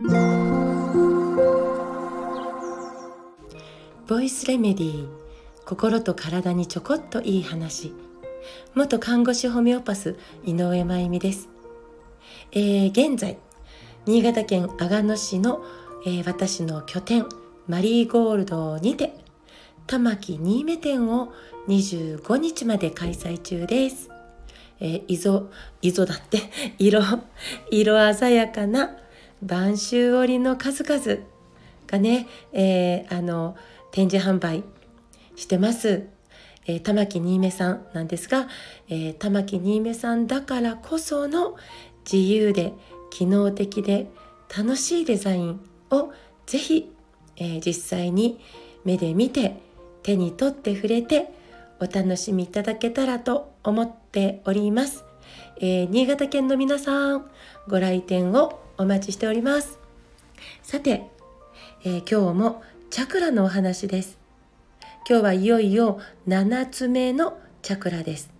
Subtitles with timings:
[0.00, 0.06] ボ
[4.20, 5.08] イスレメディー
[5.66, 7.92] 心と体にちょこっといい話
[8.76, 11.48] 元看護師ホメオパス井上真由美です、
[12.52, 13.38] えー、現在
[14.06, 15.64] 新潟県阿賀野市の、
[16.06, 17.26] えー、私の拠点
[17.66, 19.14] マリーゴールドにて
[19.88, 21.32] 玉木新芽店を
[21.66, 24.10] 25日まで開催中です。
[24.78, 25.50] えー、磯、
[25.82, 26.38] 磯だって、
[26.78, 27.02] 色、
[27.72, 28.96] 色鮮やかな
[29.42, 31.22] 晩秋織の数々
[31.86, 33.56] がね、えー、あの、
[33.90, 34.64] 展示販売
[35.36, 36.06] してます。
[36.66, 38.46] えー、玉木新芽さんなんですが、
[38.88, 41.56] えー、玉木新芽さんだからこその
[42.10, 42.74] 自由で
[43.10, 44.10] 機能的で
[44.54, 46.12] 楽しいデザインを
[46.46, 46.92] ぜひ、
[47.36, 48.38] え、実際に
[48.84, 49.60] 目で見て
[50.02, 51.30] 手に取って触れて
[51.80, 55.04] お楽しみいただけたらと思っております、
[55.60, 57.30] えー、新潟県の皆さん
[57.68, 59.80] ご来店をお待ちしております。
[60.62, 61.10] さて、
[61.84, 64.18] えー、今日もチャクラのお話です。
[65.08, 68.30] 今日はいよいよ7つ目のチャクラです。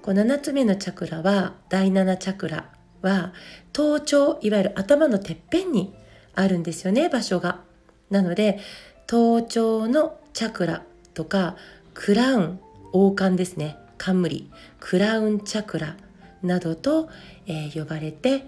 [0.00, 2.70] この7つ目のチャクラは第7チャクラ
[3.02, 3.34] は
[3.74, 5.94] 頭頂いわゆる頭のてっぺんに
[6.34, 7.60] あるんですよね場所が。
[8.08, 8.58] なので
[9.06, 11.56] 頭頂のチャクラとか
[11.92, 12.60] クラウン
[12.94, 13.76] 王冠ですね。
[13.98, 14.50] 冠。
[14.80, 15.98] クラウンチャクラ
[16.42, 17.10] などと、
[17.46, 18.46] えー、呼ばれて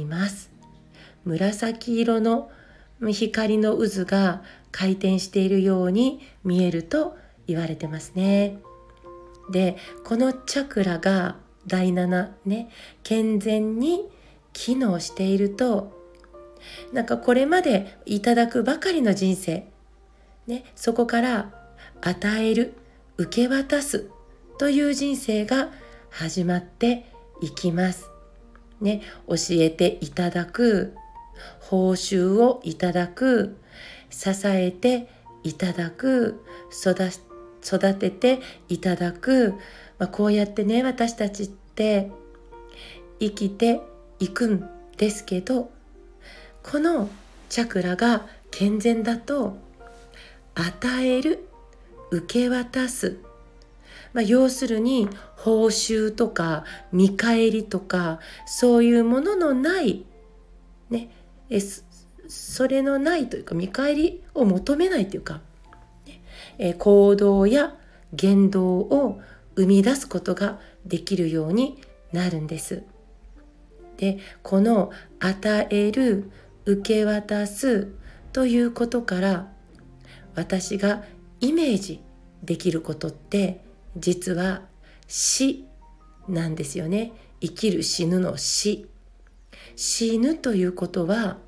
[0.00, 0.50] います
[1.24, 2.50] 紫色の
[3.00, 7.16] 光の渦が回転しているように見えると
[7.46, 8.58] 言われてますね
[9.50, 12.68] でこのチャクラが第7ね
[13.02, 14.08] 健全に
[14.52, 15.96] 機能していると
[16.92, 19.66] なんかこれまでいただくばかりの人生、
[20.46, 21.52] ね、そこから
[22.00, 22.74] 与える
[23.18, 24.10] 受け渡す
[24.58, 25.70] という人生が
[26.10, 28.15] 始まっていきます。
[28.80, 30.94] ね、教えていただく
[31.60, 33.56] 報酬をいただく
[34.10, 35.08] 支えて
[35.42, 39.54] いただく育てていただく、
[39.98, 42.10] まあ、こうやってね私たちって
[43.20, 43.80] 生きて
[44.18, 45.70] いくんですけど
[46.62, 47.08] この
[47.48, 49.56] チャクラが健全だと
[50.54, 51.48] 与える
[52.10, 53.18] 受け渡す、
[54.12, 60.04] まあ、要するに報酬とか見返りとかそういうもののない
[60.90, 61.10] ね
[61.50, 61.58] え
[62.28, 65.40] それのないというか見返りを求めないというか、
[66.06, 66.20] ね
[66.58, 67.76] え行動や
[68.12, 69.20] 言動を
[69.56, 71.80] 生み出すことができるように
[72.12, 72.82] なるんです。
[73.96, 74.90] でこの
[75.20, 76.30] 与える
[76.66, 77.92] 受け渡す
[78.32, 79.48] ということから
[80.34, 81.04] 私が
[81.40, 82.02] イメージ
[82.42, 83.64] できることって
[83.96, 84.62] 実は
[85.08, 85.66] 死
[86.28, 87.12] なんですよね。
[87.40, 88.88] 生きる死ぬの死。
[89.74, 91.38] 死ぬということは、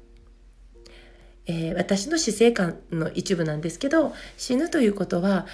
[1.46, 5.46] えー、私の死生観の一部なんですけど死ぬということは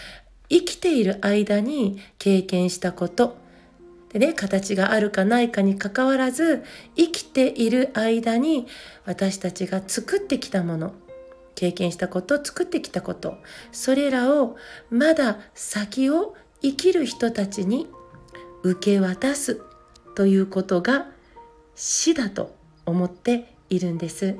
[0.48, 3.36] 生きている間に経験したこと。
[4.10, 6.62] でね、形があるかないかにかかわらず
[6.96, 8.68] 生きている間に
[9.06, 10.94] 私たちが作ってきたもの。
[11.56, 13.38] 経験したこと作ってきたこと。
[13.72, 14.56] それらを
[14.90, 17.88] まだ先を生きる人たちに
[18.62, 19.60] 受け渡す
[20.14, 21.08] ということが
[21.74, 24.36] 死だと思っているんです。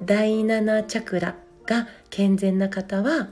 [0.00, 1.34] 第7チャクラ
[1.66, 3.30] が健全な方は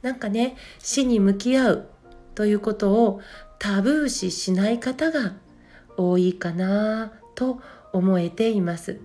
[0.00, 1.88] なんかね死に向き合う
[2.34, 3.20] ということを
[3.58, 5.34] タブー視しない方が
[5.98, 7.60] 多いかなと
[7.92, 9.00] 思えています。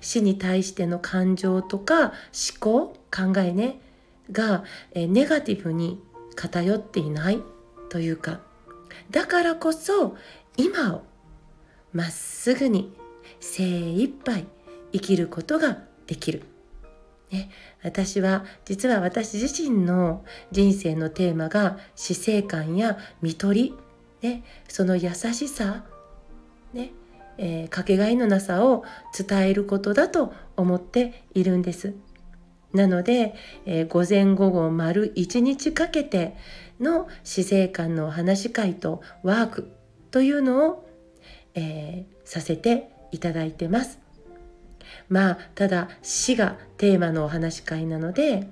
[0.00, 2.12] 死に対しての感情とか思
[2.60, 3.80] 考考えね
[4.30, 4.62] が
[4.94, 6.00] ネガティブに
[6.36, 7.42] 偏っていない。
[7.92, 8.40] というか
[9.10, 10.16] だからこそ
[10.56, 11.02] 今を
[11.92, 12.90] まっすぐに
[13.38, 14.46] 精一杯
[14.92, 15.76] 生きることが
[16.06, 16.42] できる。
[17.30, 17.50] ね、
[17.82, 23.74] 私は実は私自身の人生のテーマが死生観や看取
[24.22, 25.84] り、ね、その優しさ、
[26.72, 26.92] ね
[27.36, 28.84] えー、かけがえのなさを
[29.16, 31.94] 伝えることだと思っているんです。
[32.72, 33.34] なので、
[33.66, 36.36] えー、午前午後丸1日かけて
[36.80, 39.72] の死生観のお話し会とワーク
[40.10, 40.88] というのを、
[41.54, 43.98] えー、させていただいてます。
[45.08, 48.48] まあただ死がテーマのお話し会なので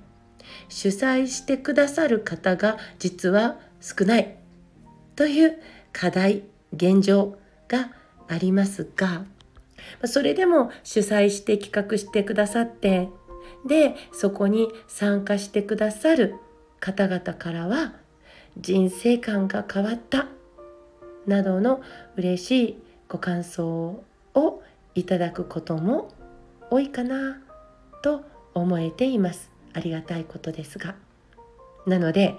[0.69, 4.35] 主催してくださる方が実は少ない
[5.15, 7.37] という課題現状
[7.67, 7.91] が
[8.27, 9.25] ありますが
[10.05, 13.09] それでも主催して企画してくださって
[13.65, 16.35] でそこに参加してくださる
[16.79, 17.93] 方々からは
[18.57, 20.27] 人生観が変わった
[21.25, 21.81] などの
[22.17, 22.77] 嬉しい
[23.07, 24.03] ご感想
[24.33, 24.63] を
[24.95, 26.09] いただくことも
[26.69, 27.39] 多いかな
[28.01, 29.51] と思えています。
[29.73, 30.95] ありがたいことですが。
[31.85, 32.35] なので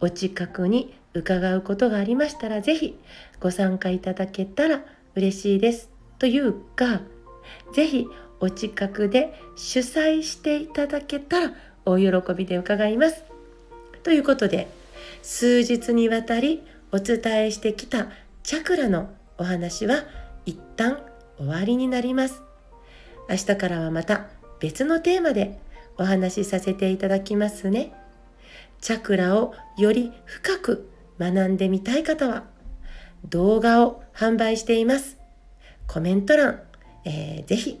[0.00, 2.98] お近くに伺うことがありましたら是非
[3.40, 4.84] ご参加いただけたら
[5.14, 5.90] 嬉しいです。
[6.18, 7.00] というか
[7.72, 8.08] 是非
[8.40, 11.54] お近くで主催していただけたら
[11.84, 13.24] 大喜びで伺います。
[14.02, 14.68] ということで
[15.22, 16.62] 数日にわたり
[16.92, 18.08] お伝えしてきた
[18.42, 20.04] チャクラのお話は
[20.44, 21.00] 一旦
[21.38, 22.42] 終わりになります。
[23.28, 24.26] 明日からはまた
[24.60, 25.58] 別のテーマで
[25.98, 27.92] お話しさせていただきますね。
[28.80, 32.44] チャクラをより深く学んでみたい方は
[33.28, 35.18] 動画を販売しています。
[35.86, 36.60] コメント欄、
[37.04, 37.80] えー、ぜひ